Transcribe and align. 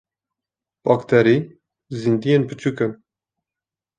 Bakterî 0.85 1.37
zindiyên 1.99 2.41
biçûk 2.49 2.77
in. 2.85 2.91